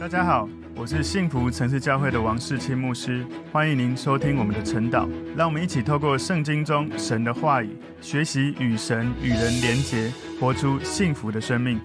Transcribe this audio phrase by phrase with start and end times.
[0.00, 5.08] 大家好，我是幸福城市教会的王世清牧师，欢迎您收听我们的晨祷。
[5.36, 11.80] 让我们一起透过圣经中神的话语，学习与神与人连结，活出幸福的生命。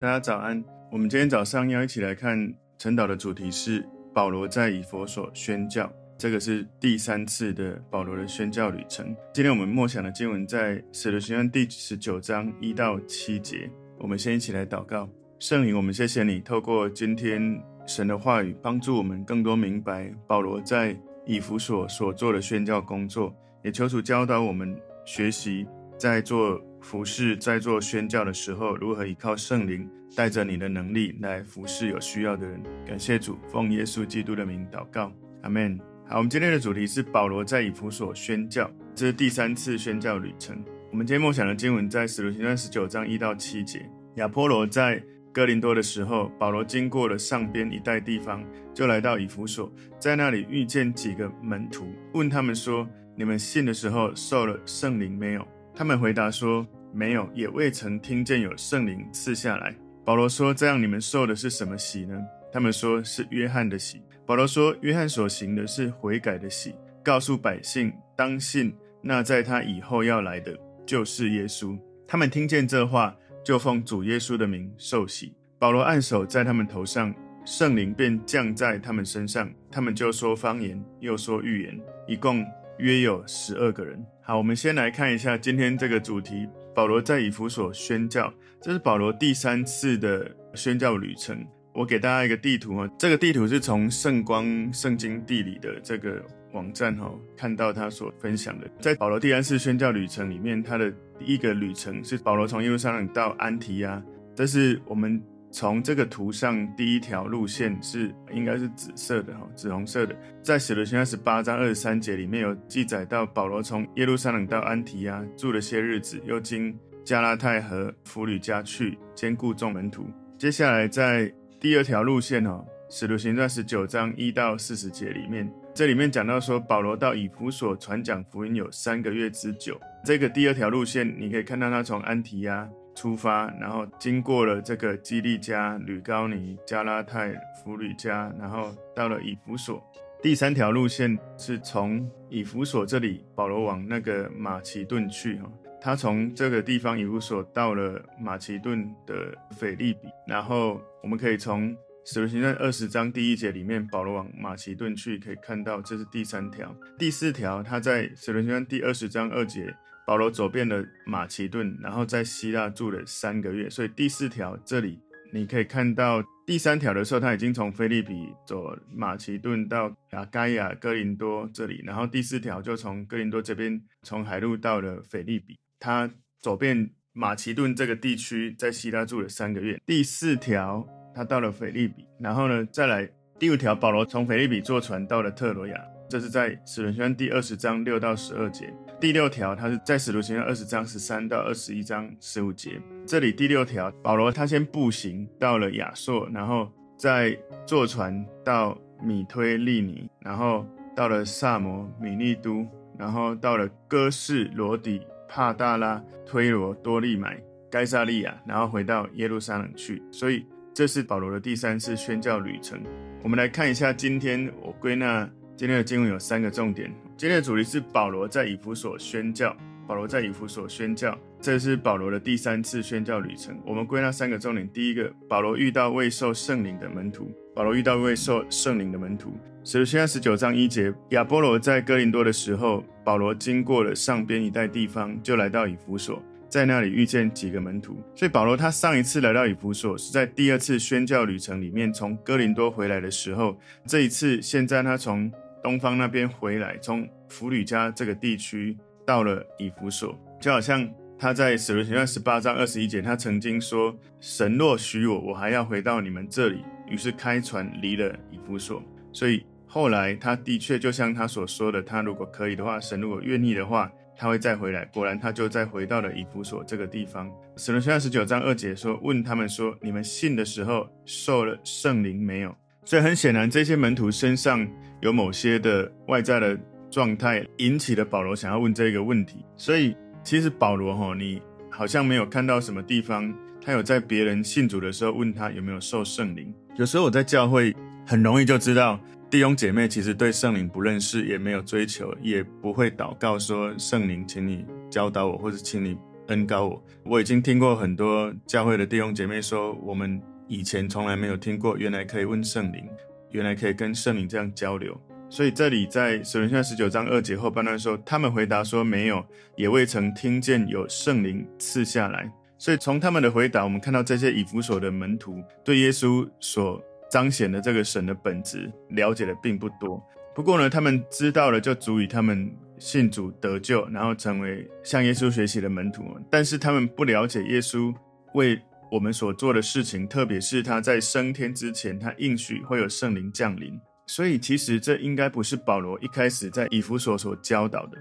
[0.00, 9.14] 大家早安，我们今天早上要一起来看晨祷的主题是保罗在以弗所宣教，这个是第三次的保罗的宣教旅程。
[9.34, 13.70] 今天我们默想的经文在使徒行传第十九章一到七节。
[13.98, 15.06] 我们先一起来祷告。
[15.40, 20.94] 圣灵，我们谢谢你，透过今天神的话语，帮助我们更多明白保罗在
[21.24, 25.66] 以弗所所做的宣教工作，也求主教导我们学习，
[25.96, 32.62] 在做服事、在做宣教的时候，如何依靠圣灵，带着你的能力来服事有需要的人。
[32.86, 35.10] 感谢主，奉耶稣基督的名祷告，
[35.40, 35.80] 阿门。
[36.06, 40.62] 好，我们今天的主题是保罗在以弗所宣教，这是第三次宣教旅程。
[40.90, 45.02] 我们今天默想的经文在使徒行传十九章一到七节，亚波罗在
[45.32, 48.44] 哥林多的时候，保罗经过了上边一带地方，
[48.74, 52.84] 就来到以弗所，在那里遇见几个门徒，问他们说
[53.16, 59.72] ：“你们信的时候受了圣灵没有？”他们回答说：“没有，也未曾听见有圣灵赐下来。”
[60.04, 62.20] 保罗说：“这样你们受的是什么洗呢？”
[62.52, 64.02] 他们说是约翰的洗。
[64.26, 66.74] 保罗说：“约翰所行的是悔改的洗，
[67.04, 73.16] 告诉百姓当信那在他以后要来的，就是耶稣。”他们听见这话。
[73.44, 82.44] 就奉主耶稣的名受洗，保罗按手在他们头上，圣灵便降在他们身上，他们就说方言，又说预言，一共
[82.78, 84.04] 约有十二个人。
[84.22, 91.44] 好，我们先来看一下今天这个主题：保罗在以弗所宣教，这是保罗第三次的宣教旅程。
[91.72, 100.92] 我给大家一个地图哦，这个地图是从圣光圣经地理的这个网站哈看到他所分享的，在保罗第三次宣教旅程里面，他的。
[101.22, 104.02] 第一个旅程是保罗从耶路撒冷到安提亚，
[104.34, 116.74] 这是我们从这个图上第一条路线是应该是紫色的哈，紫红色的，在使徒行传十八章二十三节里面有记载到保罗从耶路撒冷到安提亚住了些日子，又经
[117.04, 120.06] 加拉太和弗吕家去兼顾众门徒。
[120.38, 125.46] 接下来在第二条路线哈，使徒行传十九章一到四十节里面。
[125.72, 129.80] 这里面讲到说，保罗到以弗所传讲福音有三个月之久。
[130.04, 137.32] 这个第二条路线，你可以看到他从安提亚出发，然后经过了这个基利加、吕高尼、加拉太、
[137.62, 139.82] 弗吕加，然后到了以弗所。
[140.20, 145.50] 第三条路线是从以弗所这里，保罗往那个马其顿去哈。
[145.80, 151.74] 他从这个地方以弗所到了马其顿的腓立比，然后我们可以从。
[152.12, 156.74] 使徒行传二十章第一节里面，保罗往马其顿去，可以看到这是第三条。
[156.98, 159.72] 第四条，他在使徒行传第二十章二节，
[160.04, 163.70] 保罗走遍了马其顿，然后在希腊住了三个月。
[163.70, 164.98] 所以第四条这里
[165.32, 175.56] 你可以看到，第三条的时候他已经从腓立比走马其顿到亚该亚哥林多这里，然后第四条就从哥林多这边从海路到了腓立比。
[175.78, 176.10] 他
[176.40, 179.80] 走遍马其顿这个地区，在希腊住了三个月。
[179.86, 180.84] 第四条。
[181.14, 185.74] 他到了腓立比，然后呢，再来第五条，保罗从腓立比坐船到了特罗亚，
[186.08, 188.72] 这是在使徒行第二十章六到十二节。
[189.00, 192.80] 第六条，他是在使徒行二十章十三到二十一章十五节。
[193.06, 202.66] 这里第六条，保罗他先步行到了亚朔，然后再坐船到米推利尼，然后到了萨摩米利都，
[202.98, 210.02] 然后到了哥士罗底、帕大拉、推罗多利买、该萨利亚，然后回到耶路撒冷去。
[210.12, 210.44] 所以。
[210.72, 212.80] 这是保罗的第三次宣教旅程。
[213.22, 216.92] 我们来看一下，今天我归纳今天的经文有三个重点。
[217.16, 219.54] 今天的主题是保罗在以弗所宣教。
[219.86, 223.60] 保罗在以弗所宣教，这是保罗的第三次宣教旅程。
[223.66, 227.24] 我们归纳三个重点：第一个，保罗遇到未受圣灵的门徒；
[227.56, 229.36] 保罗遇到未受圣灵的门徒。
[229.64, 236.22] 使徒行十九章一节，亚波罗在哥林多的时候，保罗经过了上边一带地方，就来到以弗所。
[236.50, 243.56] 在那里遇见几个门徒，所以保罗他上一次来到以弗所是在第二次宣教旅程里面，从哥林多回来的时候。
[243.86, 245.30] 这一次，现在他从
[245.62, 248.76] 东方那边回来，从弗吕加这个地区
[249.06, 250.86] 到了以弗所，就好像
[251.16, 258.82] 他在使徒行传十八章二十一节，他曾经说：“神若许我，我还要回到你们这里。”于是开船离了以弗所。
[259.12, 263.88] 所以后来他的确就像他所说的，他如果可以的话，神如果愿意的话。
[264.20, 267.26] 他会再回来，果然他就再回到了以弗所这个地方。
[267.56, 274.68] 使徒行传十九章二节说：“问他们说，你们信的时候受了圣灵没有？”所以很显然，这些门徒身上
[275.00, 276.54] 有某些的外在的
[276.90, 279.42] 状态，引起了保罗想要问这个问题。
[279.56, 281.40] 所以其实保罗哈，你
[281.70, 283.34] 好像没有看到什么地方，
[283.64, 286.54] 他有在别人信主的时候问他有没有受圣灵。
[286.76, 287.74] 有时候我在教会
[288.06, 295.96] 很容易就知道弟兄姐妹其实对圣灵不认识，也没有追求，也不会祷告说圣灵，请你教导我，或者请你
[296.26, 296.84] 恩膏我。
[297.04, 302.84] 我已经听过很多教会的弟兄姐妹说，我们以前从来没有听过，原来可以问圣灵，
[303.30, 305.00] 原来可以跟圣灵这样交流。
[305.28, 309.24] 所以这里在使徒行传十九章二节后半段说，他们回答说没有，
[309.54, 312.28] 也未曾听见有圣灵赐下来。
[312.58, 320.02] 所以从他们的回答，我们看到这些以弗所的门徒对耶稣所彰显的这个神的本质了解的并不多。
[320.34, 326.04] 不过呢，他们知道了就足以他们信主得救，然后成为向耶稣学习的门徒。
[326.30, 327.92] 但是他们不了解耶稣
[328.34, 328.58] 为
[328.90, 333.78] 我们所做的事情，特别是他在升天之前，他应许会有圣灵降临。
[334.06, 337.98] 所以其实这应该不是保罗一开始在以弗所所教导的。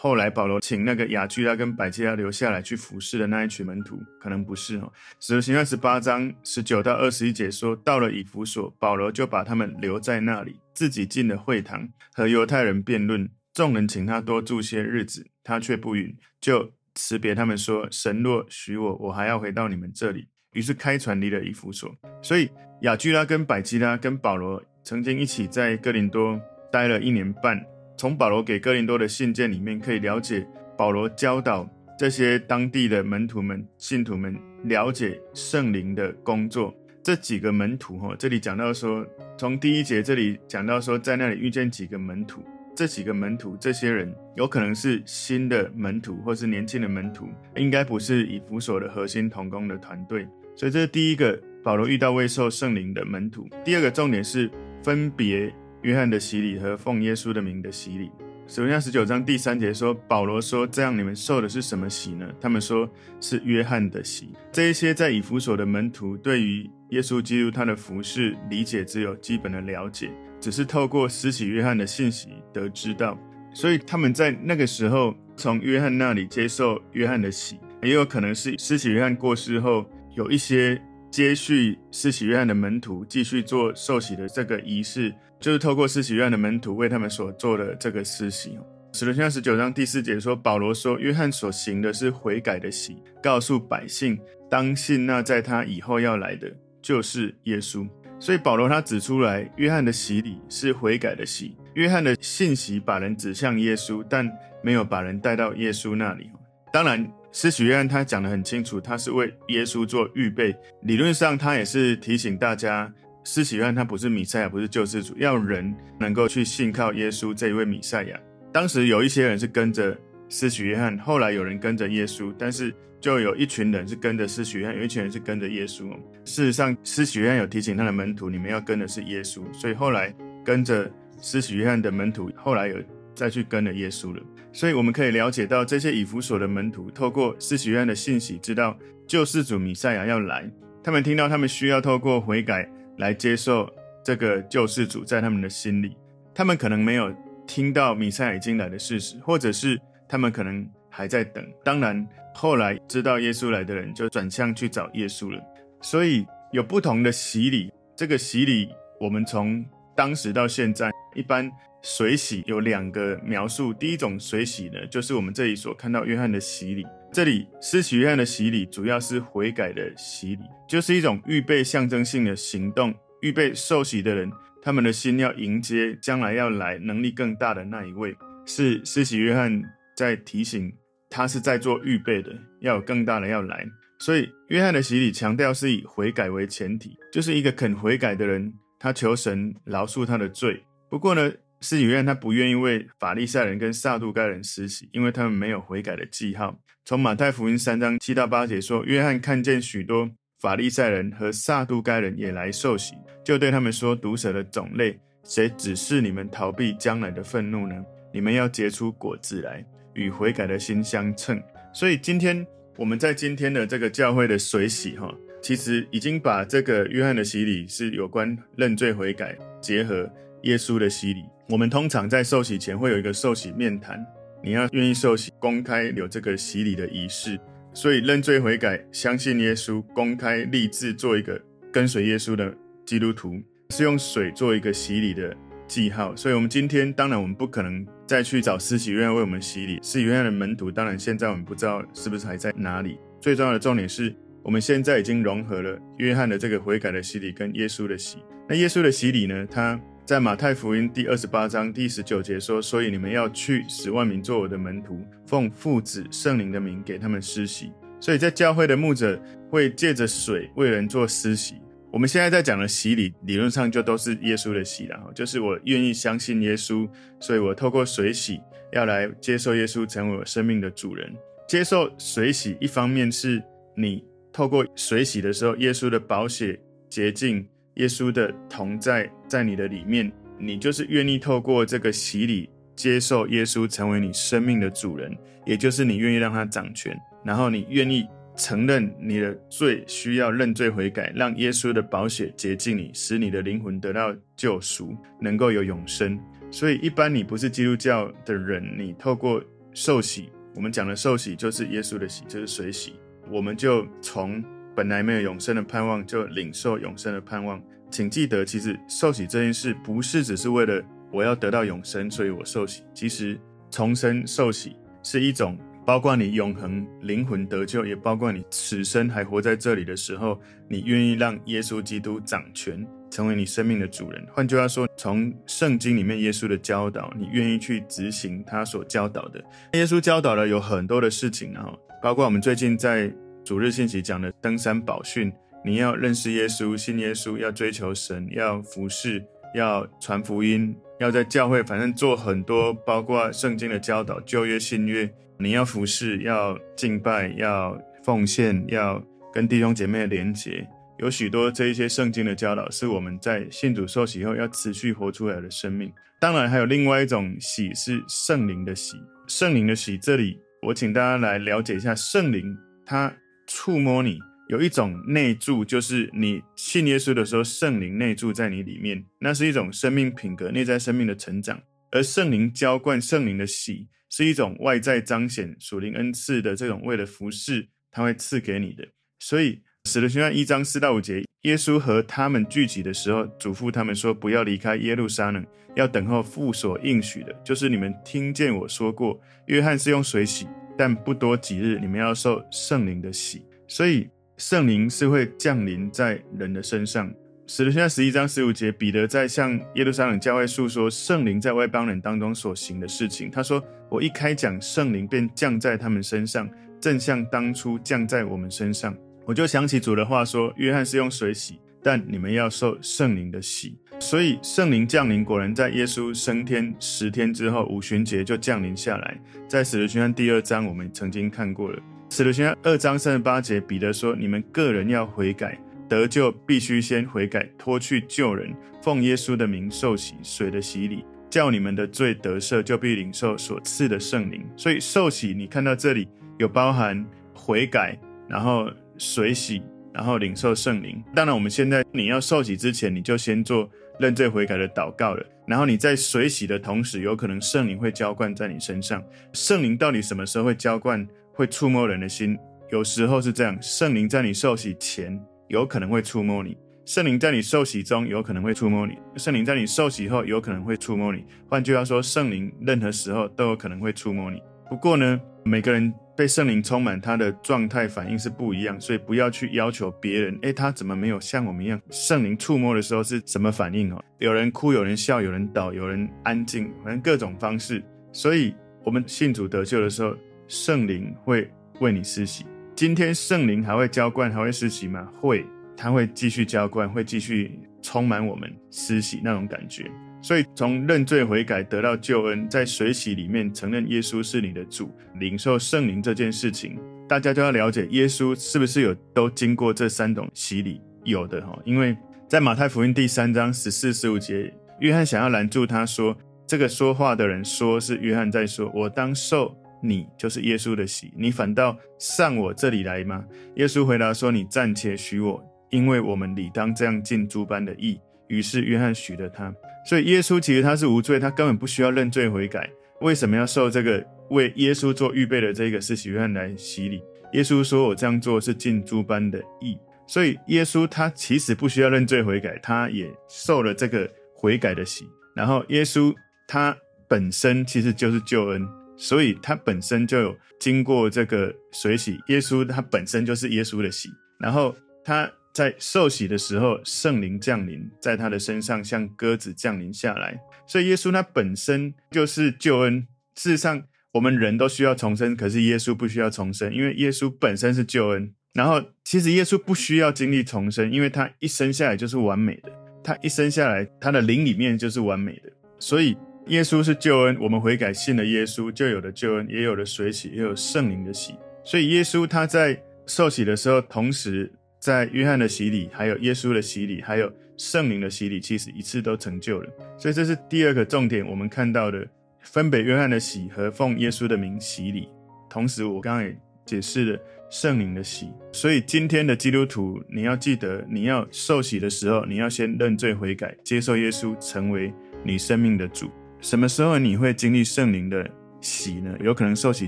[0.00, 4.92] 后来保罗请那个亚居拉跟百基拉留下来去服侍的那一群门徒，可能不是哦。
[5.18, 13.28] 使徒行传十八章十九到二十一节说，到了以弗所，保罗就把他们留在那里，自己进了会堂，和犹太人辩论。
[13.52, 20.28] 众人请他多住些日子，他却不允，就辞别他们说：神若许我，我还要回到你们这里。
[20.52, 21.92] 于是开船离了以弗所。
[22.22, 22.48] 所以
[22.82, 26.40] 亚居拉跟百基拉跟保罗曾经一起在哥林多
[26.70, 27.60] 待了一年半。
[27.98, 30.46] 从保罗给哥林多的信件里面可以了解，
[30.76, 31.68] 保罗教导
[31.98, 36.72] 这些当地的门徒们、信徒们了解圣灵的工作。
[37.02, 39.04] 这几个门徒哈，这里讲到说，
[39.36, 42.40] 从第一节这里讲到说，在那里遇见几个门徒，
[42.76, 50.24] 这几个门徒，这些人有可能是新的门徒，或是年轻的门徒，应该不是以弗所的核心同工的团队。
[50.54, 53.48] 所以这是第一个，保罗遇到未受圣灵的门徒。
[53.64, 54.48] 第二个重点是
[54.84, 55.52] 分别。
[55.82, 58.10] 约翰的洗礼和奉耶稣的名的洗礼。
[58.46, 62.88] 使徒行十九章第三节说：“保罗说，这样你们受的是什么洗呢？”他们说
[63.20, 64.32] 是约翰的洗。
[64.50, 70.10] 这一些在以弗所的门徒对于耶稣基督他的服事理解只有基本的了解，
[70.40, 73.18] 只是透过施洗约翰的信息得知道。
[73.52, 79.84] 所以他们在那个时候从约翰那里接受约翰的洗，也有可能是施洗约翰过世后
[80.14, 80.80] 有一些。
[81.10, 85.10] 接续施洗约翰的门徒继续做受洗的这个仪式，
[85.40, 88.58] 就是透过施洗约翰的门徒为他们所做的这个施洗。
[88.92, 94.18] 使徒行传十九章第四节说，保罗说，约翰所行的是悔改的洗，告诉百姓
[94.50, 96.50] 当信那在他以后要来的，
[96.82, 97.86] 就是耶稣。
[98.18, 104.28] 所以保罗他指出来，约翰的洗礼是悔改的洗，约翰的信息把人指向耶稣，但
[104.62, 106.30] 没有把人带到耶稣那里。
[106.72, 107.08] 当然。
[107.30, 110.56] 施洗约翰他讲得很清楚，他是为耶稣做预备。
[110.80, 112.90] 理论上，他也是提醒大家，
[113.30, 118.18] 施洗约翰他不是弥赛亚，不是救世主，要人能够去信靠耶稣这一位弥赛亚。
[118.50, 119.94] 当时有一些人是跟着
[120.30, 125.90] 施洗约翰，后来有人跟着耶稣，但是就有一群人是跟着施洗约翰，有一群人是跟着耶稣。
[126.24, 130.10] 事实上，施洗约翰有提醒他的门徒，你们要跟的是耶稣，所以后来
[130.42, 130.90] 跟着
[131.20, 132.76] 施洗约翰的门徒，后来有
[133.14, 134.22] 再去跟了耶稣了。
[134.54, 138.74] 所以我们可以了解到，这些以弗所的门徒透过施洗约翰的信息，知道
[139.06, 140.50] 救世主弥赛亚要来。
[140.82, 142.66] 他们听到他们需要透过悔改
[142.98, 143.68] 来接受
[144.04, 145.96] 这个救世主，在他们的心里，
[146.34, 147.14] 他们可能没有
[147.46, 151.44] 听到弥赛亚已经来的事实，或者是他们可能还在等。
[151.64, 155.42] 当然，后来知道耶稣来的人就转向去找耶稣了。
[155.80, 158.68] 所以有不同的洗礼，这个洗礼
[159.00, 159.64] 我们从
[159.96, 161.50] 当时到现在一般。
[161.80, 166.84] 水洗有两个描述，第一种水洗呢，就是我们这里所看到约翰的洗礼。
[167.10, 174.30] 这里施洗约翰的洗礼主要是悔改的洗礼，就是一种预备象征性的行动，预备受洗的人，
[174.62, 178.14] 他们的心要迎接将来要来能力更大的那一位。
[178.44, 179.62] 是施洗约翰
[179.96, 180.72] 在提醒
[181.10, 183.66] 他是在做预备的，要有更大的要来。
[183.98, 190.62] 所以约翰的洗礼强调是以悔改为前提，就是一个肯悔改的人，他求神饶恕他的罪。
[190.90, 196.56] 不过呢，施洗约翰他不愿意为法利赛人跟撒都该人施洗，因为他们没有悔改的记号。
[196.88, 200.08] 从马太福音三章七到八节说，约翰看见许多
[200.40, 207.74] 法利赛人和撒都该人也来受洗，就对他们说：毒蛇的种类，谁指示你们逃避将来的愤怒呢？
[208.10, 211.38] 你们要结出果子来，与悔改的心相称。
[211.74, 212.46] 所以今天
[212.78, 220.10] 我们在今天的这个教会的水洗哈，其实已经把这个约翰的洗礼是有关认罪悔改结合
[220.44, 221.22] 耶稣的洗礼。
[221.50, 224.02] 我们通常在受洗前会有一个受洗面谈，
[224.42, 227.38] 你要愿意受洗，公开有这个洗礼的仪式。
[227.72, 231.40] 所以认罪悔改，相信耶稣，公开立志做一个
[231.72, 232.54] 跟随耶稣的
[232.84, 233.40] 基督徒，
[233.70, 236.14] 是用水做一个洗礼的记号。
[236.16, 242.98] 所以，我们今天当然我们不可能再去找施洗约翰为我们洗礼，施洗约翰的门徒当然现在我们不知道是不是还在哪里。
[243.20, 244.14] 最重要的重点是。
[244.44, 248.16] 我们现在已经融合了约翰的这个悔改的洗礼跟耶稣的洗。
[248.48, 249.46] 那耶稣的洗礼呢？
[249.50, 249.78] 他
[250.08, 261.56] 在马太福音第二十八章第十九节说：“所以你们要去，十万民做我的门徒，奉父子圣灵的名给他们施洗。”所以在教会的牧者会借着水为人做施洗。
[261.92, 266.88] 我们现在在讲的洗礼，理论上就都是耶稣的洗了，就是我愿意相信耶稣，
[267.20, 268.40] 所以我透过水洗
[268.72, 271.14] 要来接受耶稣成为我生命的主人。
[271.46, 273.42] 接受水洗，一方面是
[273.76, 277.46] 你透过水洗的时候，耶稣的宝血洁净。
[277.78, 285.16] 耶稣的同在在你的里面，你就是愿意透过这个洗礼接受耶稣成为你生命的主人，
[285.46, 288.06] 也就是你愿意让他掌权，然后你愿意
[288.36, 296.18] 承认你的罪，需要认罪悔改，让耶稣的宝血洁净你，使你的灵魂得到救赎，能够有永生。
[296.50, 299.42] 所以，一般你不是基督教的人，你透过
[299.72, 302.94] 受洗，我们讲的受洗就是耶稣的洗，就是水洗，
[303.30, 304.42] 我们就从。
[304.78, 307.60] 本来没有永生的盼望，就领受永生的盼望。
[307.90, 310.80] 请记得，其实受洗这件事不是只是为了
[311.12, 312.84] 我要得到永生，所以我受洗。
[312.94, 313.36] 其实
[313.72, 324.24] 重生受洗是一种包括你永恒灵魂得救，也包括你此生还活在这里的时候，你愿意让耶稣基督掌权，成为你生命的主人。
[324.30, 329.42] 换句话说，从圣经里面耶稣的教导，你愿意去执行他所教导的。
[329.72, 331.68] 耶稣教导了有很多的事情啊，
[332.00, 333.12] 包括我们最近在。
[333.48, 335.32] 主日信息讲的登山宝训，
[335.64, 339.24] 你要认识耶稣，信耶稣，要追求神，要服侍，
[339.54, 347.74] 要传福音，要在教会，反正做很多，包括圣经的教导，旧约、新约，你要服侍，要敬拜，要
[348.04, 349.02] 奉献，要
[349.32, 355.90] 跟弟兄姐妹的连结，有许多这一些圣经的教导，是我们在信主受洗后要持续活出来的生命。
[356.20, 363.10] 当然，还有另外一种喜是圣灵的喜，圣灵的喜，这里我请大家来了解一下圣灵，它。
[363.48, 371.60] 触摸你有一种内住，就是你信耶稣的时候，圣灵内住在你里面，那是一种生命品格、内在生命的成长。
[371.90, 378.86] 而圣灵浇灌、圣灵的洗，是一种外在彰显属灵恩赐的这种为了服侍，他会赐给你的。
[379.18, 385.44] 所以使徒行传一章四到五节，耶稣和他们聚集的时候，嘱咐他们说：不要离开耶路撒冷，
[385.76, 390.46] 要等候父所应许的，就是你们听见我说过，约翰是用水洗。
[390.78, 397.12] 但不多几日，你们要受圣灵的洗，所以圣灵是会降临在人的身上。
[397.48, 403.28] 使徒行传十一章十五节，彼得在向耶路撒冷教会述说圣灵在外邦人当中所行的事情。
[403.28, 406.48] 他说：“我一开讲，圣灵便降在他们身上，
[406.80, 419.18] 正像当初降在我们身上。”我就想起主的话说：“约翰是用水洗，但你们要受圣灵的洗。”所以圣灵降临，果然在耶稣升天十天之后，五旬节就降临下来。
[419.48, 421.78] 在使徒行传第二章，我们曾经看过了。
[422.08, 439.60] 使徒行传二章三十八节，彼得说：“你们个人要悔改，得救必须先悔改，脱去旧人，奉耶稣的名受洗，水的洗礼，叫你们的罪得赦，就必领受所赐的圣灵。”所以受洗，你看到这里有包含悔改，然后水洗，
[439.92, 441.02] 然后领受圣灵。
[441.14, 443.68] 当然，我们现在你要受洗之前，你就先做。
[443.98, 449.02] 认罪悔改的祷告了，然后你在水洗的同时，有可能圣灵会浇灌在你身上。
[449.32, 452.38] 圣灵到底什么时候会浇灌，会触摸人的心？
[452.70, 461.24] 有时候是这样，圣灵在你受洗前有可能会触摸你，圣灵在你受洗中有可能会触摸你，圣灵在你受洗后有可能会触摸你。
[461.48, 464.42] 换句话说，圣灵任何时候都有可能会触摸你。
[464.68, 465.92] 不过呢，每个人。
[466.18, 470.36] 被圣灵充满，他的状态反应是不一样，所以不要去要求别人。
[470.42, 471.80] 诶，他怎么没有像我们一样？
[471.90, 474.04] 圣灵触摸的时候是什么反应哦？
[474.18, 477.80] 有人哭，有人笑，有人倒，有人安静，反正各种方式。
[478.10, 478.52] 所以，
[478.84, 480.12] 我们信主得救的时候，
[480.48, 481.48] 圣灵会
[481.78, 482.44] 为你施洗。
[482.74, 485.08] 今天圣灵还会浇灌，还会施洗吗？
[485.20, 485.46] 会，
[485.76, 489.88] 他会继续浇灌，会继续充满我们施洗那种感觉。
[490.20, 500.80] 所以，从认罪悔改得到救恩，在水洗里面承认耶稣是你的主，领受圣灵这件事情，大家就要了解耶稣是不是有都经过这三种洗礼？
[501.04, 501.96] 有的哈，因为
[502.28, 506.14] 在马太福音第三章十四、十五节，约翰想要拦住他说
[506.46, 513.24] ：“这个说话的人说是约翰在说，我当受你就是耶稣的洗，你反倒上我这里来吗？”
[513.56, 517.98] 耶稣回答说：“你暂且许我，因为我们理当这样尽诸般的义。”
[518.28, 519.54] 于是约翰许了他。
[519.88, 522.68] 所以耶稣其实他是无罪，他根本不需要认罪悔改。
[523.00, 527.02] 为什么要受这个为耶稣做预备的这个施洗约翰来洗礼？
[527.32, 535.06] 耶稣说：“我这样做是尽诸般的义。”所以耶稣他其实不需要认罪悔改，他也受了这个悔改的洗。
[535.34, 536.12] 然后耶稣
[536.46, 536.76] 他
[537.08, 542.18] 本身其实就是救恩，所以他本身就有经过这个水洗。
[542.28, 544.10] 耶稣他本身就是耶稣的洗。
[544.38, 550.40] 然后他在受洗的时候，圣灵降临在他的身上，像鸽子降临下来。
[550.68, 553.04] 所以耶稣他本身就是救恩。
[553.34, 558.32] 事实上，我们人都需要重生，可是耶稣不需要重生，因为耶稣本身是救恩。
[558.54, 562.70] 然后，其实耶稣不需要经历重生，因为他一生下来就是完美的。
[563.02, 565.50] 他一生下来，他的灵里面就是完美的。
[565.80, 567.36] 所以，耶稣是救恩。
[567.40, 571.34] 我们悔改信了耶稣，就有了救恩，也有了水洗，也有圣灵的洗。
[571.64, 574.52] 所以，耶稣他在受洗的时候，同时
[574.88, 579.68] 在约翰的洗礼，还有耶稣的洗礼，还有圣灵的洗礼，其实一次都成就了。
[579.98, 582.08] 所以，这是第二个重点，我们看到的，
[582.40, 585.06] 分别约翰的洗和奉耶稣的名洗礼。
[585.50, 587.20] 同时，我刚刚也解释了。
[587.50, 594.92] 圣灵的洗，所以今天的基督徒，你要记得，你要受洗的时候，你要先认罪悔改，接受耶稣成为
[595.22, 596.10] 你生命的主。
[596.40, 598.30] 什么时候你会经历圣灵的
[598.60, 599.16] 洗呢？
[599.20, 599.86] 有可能受洗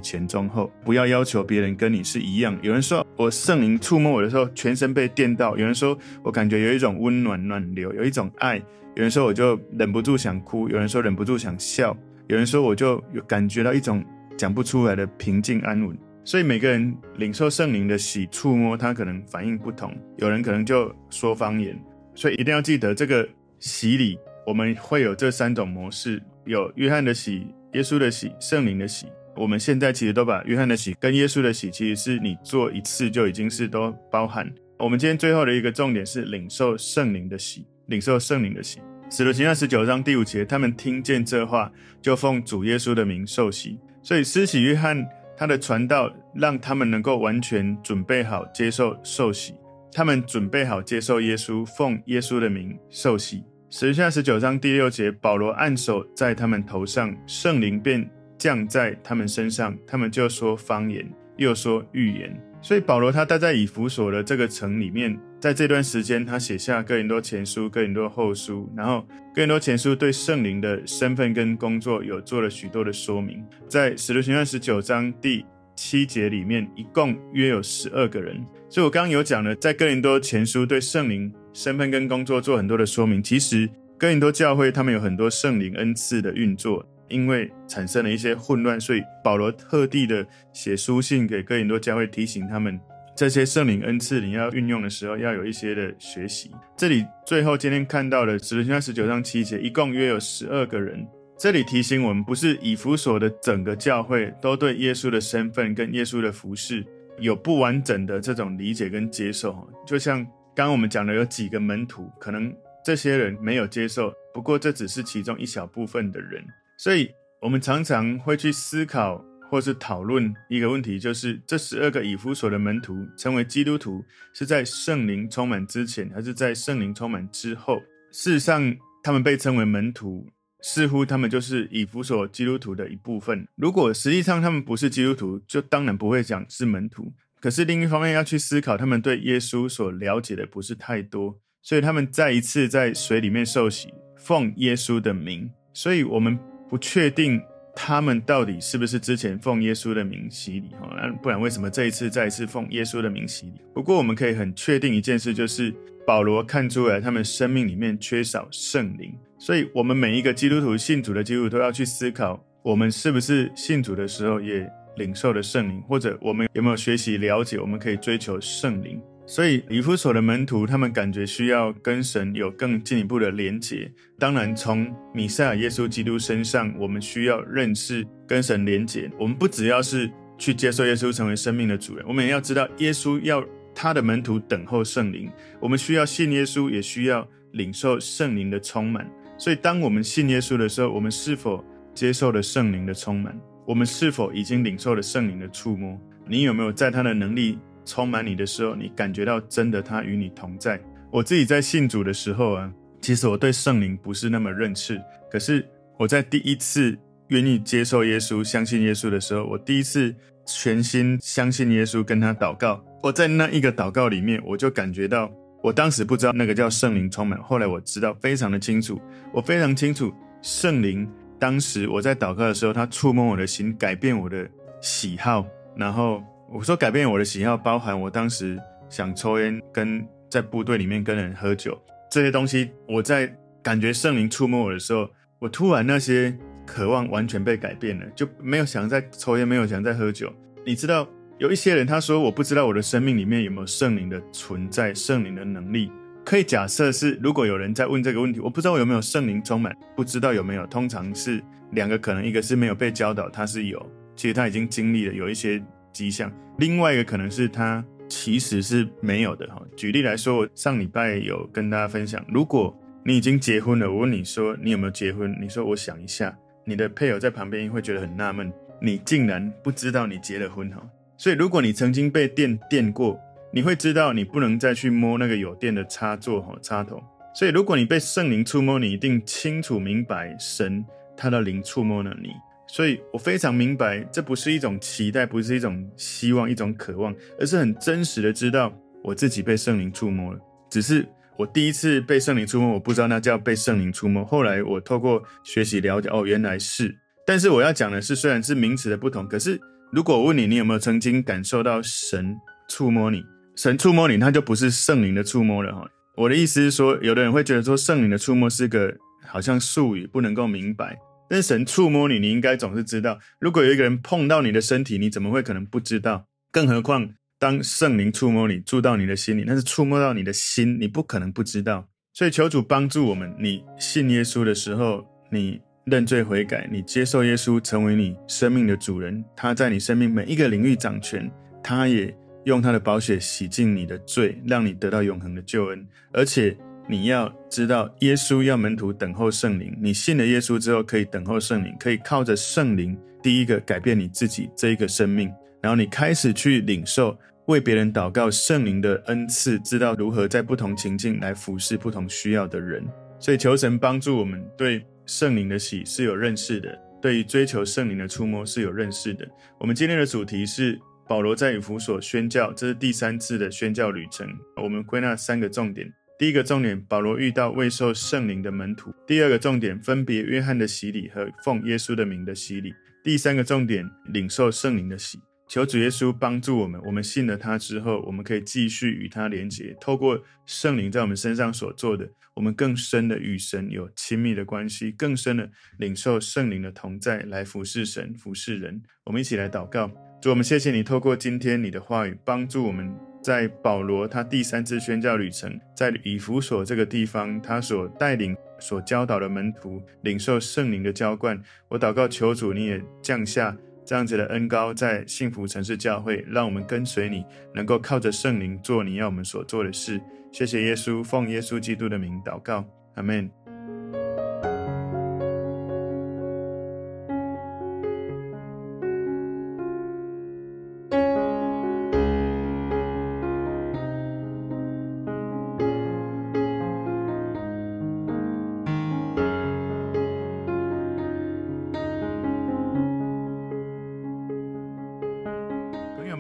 [0.01, 0.71] 前、中、后。
[0.85, 2.59] 不要要求别人跟你是一样。
[2.63, 8.59] 有人说我圣灵触摸我的时候，全身被电到；有人说我感觉有一种温暖暖流，有一种爱；
[8.95, 11.97] 有人说我就忍不住想哭；有人说忍不住想笑；
[12.29, 14.05] 有人说我就有感觉到一种
[14.37, 15.97] 讲不出来的平静安稳。
[16.23, 19.93] 所以每个人领受圣灵的洗触摸，他可能反应不同。
[20.19, 21.77] 有人可能就说方言，
[22.15, 23.27] 所以一定要记得这个
[23.59, 29.07] 洗礼，我们会有这三种模式：有约翰的洗、耶稣的喜、圣灵的喜。
[29.37, 34.51] 我们现在其实都把约翰的喜跟耶稣的喜，其实是你做一次就已经是都包含。
[34.79, 38.81] 我们今天最后的一个重点是领受圣灵的喜，领受圣灵的喜。
[39.11, 43.79] 使徒行传十九章第五节，他们听见这话，就奉主耶稣的名受洗。
[44.03, 45.07] 所以施洗约翰。
[45.41, 49.55] 他的传道让他们能够完全准备好接受受洗，
[49.91, 53.43] 他们准备好接受耶稣，奉耶稣的名受洗。
[53.73, 58.05] 使徒行传十九章第六节，保罗按手在他们头上，圣灵便
[58.37, 62.37] 降在他们身上，他们就说方言，又说预言。
[62.61, 65.17] 所以保罗他待在以弗所的这个城里面。
[65.39, 73.41] 在这段时间，他写下哥林多前书、哥林多后书，然后哥林多前书对圣灵的身份跟工作有做了许多的说明。
[73.69, 78.45] 在使徒行传十九章第七节里面，一共约有十二个人。
[78.69, 83.23] 所以我刚刚有讲了，在哥林多前书对圣灵身份跟工作做很多的说明。
[83.23, 92.79] 其实哥林多教会他们有很多圣灵恩赐的运作，因为产生了一些混乱，所以保罗特地的写书信给哥林多教会，提醒他们。
[93.17, 96.51] 这些圣灵恩赐，你要运用的时候，要有一些的学习。
[96.75, 101.07] 这里最后今天看到的，使徒行传十九章七节，一共约有十二个人。
[101.37, 106.83] 这里提醒我们，不是以弗所的整个教会都对耶稣的身份跟耶稣的服饰
[107.19, 109.69] 有不完整的这种理解跟接受。
[109.87, 116.45] 就像刚刚我们讲的，有几个门徒，可能这些人没有接受，不过这只是其中一小部分的人。
[116.79, 117.11] 所以
[117.41, 119.25] 我们常常会去思考。
[119.51, 124.01] 或是讨论一个问题，就是这十二个以弗所的门徒成为基督徒，
[124.33, 127.81] 是在圣灵充满之前，还是在圣灵充满之后？
[128.13, 130.25] 事实上，他们被称为门徒，
[130.63, 133.45] 似乎他们就是以弗所基督徒的一部分。
[133.57, 137.13] 如果实际上他们不是基督徒，就当然不会讲是门徒。
[137.41, 145.51] 可是另一方面要去思考，他们对耶稣所了解的不是太多，所以他们再一次在水里面受洗，奉耶稣的名。
[145.73, 147.41] 所以我们不确定。
[147.73, 150.71] 他们到底是不是之前奉耶稣的名洗礼？
[150.71, 150.91] 哈，
[151.23, 153.61] 不然为什么这一次再一次奉耶稣的名洗礼？
[153.73, 155.73] 不过我们可以很确定一件事，就是
[156.05, 164.69] 保罗看出来他们生命里面缺少圣灵，所以我们每一个基督徒信主的基督徒都要去思考，我们是不是信主的时候也
[165.01, 169.01] 领受的圣灵，或者我们有没有学习了解，我们可以追求圣灵。
[169.27, 173.91] 所以，以弗所的门徒，他们感觉需要跟神有更进一步的连结。
[174.19, 179.09] 当然，从米赛亚耶稣基督身上，我们需要认识跟神连结。
[179.19, 185.31] 我们不只要是去接受耶稣成为生命的主人，我们也要知道耶稣要他的门徒等候圣灵。
[185.61, 189.09] 我们需要信耶稣，也需要领受圣灵的充满。
[189.39, 193.41] 所以，当我们信耶稣的时候，我们是否接受了圣灵的充满？
[193.71, 195.97] 我们是否已经领受了圣灵的触摸？
[196.27, 200.81] 你有没有在他的能力充满你的时候，你感觉到真的他与你同在。
[201.13, 205.01] 我自己在信主的时候啊，其实我对圣灵不是那么认识。
[205.31, 205.65] 可是
[206.01, 210.13] 我在第一次愿意接受耶稣、相信耶稣的时候，我第一次
[210.45, 212.85] 全心相信耶稣，跟他祷告。
[213.05, 215.31] 我在那一个祷告里面，我就感觉到，
[215.63, 219.01] 我当时不知道那个叫圣灵充满，后来我知道非常的清楚。
[219.33, 221.09] 我非常清楚圣灵
[221.41, 224.49] 当时我在祷告的时候，他触摸我的心，改变我的
[224.81, 226.23] 喜好，然后。
[226.53, 232.73] 我说改变我的喜好，包含我当时想抽烟，跟在部队里面跟人喝酒这些东西。
[232.89, 240.33] 我在感觉圣灵触摸我的时候，我突然那些渴望完全被改变了，就没有想再抽烟，没有想再喝酒。
[240.67, 245.93] 你知道，有一些人他说，我不知道我的生命里面有没有圣灵的存在，圣灵的能力。
[246.31, 255.61] 可以假设是，如果有人在问这个问题，我不知道我有没有圣灵充满，不知道有没有，通常是两个可能，一个是没有被教导，他是有，其实他已经经历了有一些
[255.93, 259.61] 迹象；另外一个可能是他其实是没有的哈。
[259.77, 262.73] 举例来说，我上礼拜有跟大家分享，如果
[263.05, 266.33] 你已经结婚了，我问你说你有没有结婚，你说我想一下，
[266.65, 270.81] 你的配偶在旁边会觉得很纳闷，你竟然不知道你结了婚哈。
[271.17, 273.21] 所以如果你曾经被电电过，
[273.53, 277.03] 你会知道，你不能再去摸那个有电的插座和插头。
[277.35, 280.85] 所以，如果你被圣灵触摸，你一定清楚明白神
[281.17, 282.31] 他的灵触摸了你。
[282.67, 290.39] 所以我非常明白，这不是一种期待，不是一种希望，一种渴望，而是很真实的知道我自己被圣灵触摸了。
[290.71, 291.05] 只是
[291.37, 294.25] 我第一次被圣灵触摸，我不知道那叫被圣灵触摸。
[294.25, 296.97] 后来我透过学习了解，哦，原来是。
[297.27, 299.61] 但是我要讲的是，虽然是名词的不同，可是
[299.93, 302.37] 如果我问你，你有没有曾经感受到神
[302.69, 303.25] 触摸你？
[303.63, 305.87] 神触摸你，他就不是圣灵的触摸了哈。
[306.17, 308.91] 我的意思是说，有的人会觉得说圣灵的触摸是个
[309.27, 310.99] 好像术语，不能够明白。
[311.29, 313.19] 但神触摸你，你应该总是知道。
[313.39, 316.25] 如果有一个人碰到你的身体，你怎么会可能不知道？
[316.51, 317.07] 更何况
[317.39, 321.87] 当圣灵触摸你，住到你的心里，那是触摸到你的心，你不可能不知道。
[322.15, 331.31] 所以求主帮助我们，你信耶稣的时候，你认罪悔改，你接受耶稣成为你生命的主人，他在你生命每一个领域掌权，
[331.63, 332.17] 他也。
[332.45, 335.87] 用他的宝血洗净你的罪，让你得到永恒的救恩。
[336.13, 336.57] 而且
[336.89, 339.77] 你要知道，耶稣要门徒等候圣灵。
[339.81, 345.31] 你信了耶稣之后，可以等候圣灵，可以靠着圣灵，第一个改变你自己这一个生命。
[345.61, 352.83] 然后你开始去领受为别人祷告圣灵的恩赐，知道如何在不同情境来服侍不同需要的人。
[353.19, 359.29] 所以求神帮助我们，对圣灵的喜是有认识的，对于追求圣灵的触摸是有认识的。
[359.59, 360.81] 我们今天的主题是。
[361.11, 364.29] 保罗在以弗所宣教，这是第三次的宣教旅程。
[364.63, 372.71] 我们归纳三个重点：第一个重点，保罗遇到未受圣灵的门徒；第二个重点，分别约翰的洗礼和奉耶稣的名的洗礼；
[373.03, 375.19] 第三个重点，领受圣灵的洗。
[375.49, 388.81] 求主耶稣帮助我们，我们信了他之后，我们可以继续与他连结，透过圣灵在我们身上所做的，我们更深的与神有亲密的关系，更深的领受圣灵的同在，来服侍神、服侍人。
[389.03, 389.91] 我们一起来祷告。
[390.21, 401.43] 主，我们谢谢你，透过今天你的话语，帮助我们在保罗他第三次宣教旅程，在以弗所这个地方，他所带领、所教导的门徒领受圣灵的浇灌。
[401.69, 409.99] 我祷告求主，你也降下这样子的恩膏在幸福城市教会，让我们跟随你，能够靠着圣灵做你要我们所做的事。
[410.31, 412.63] 谢谢耶稣，奉耶稣基督的名祷告，
[412.97, 413.31] 阿门。